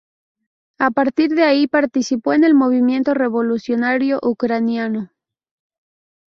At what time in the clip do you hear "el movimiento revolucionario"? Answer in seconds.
2.43-4.17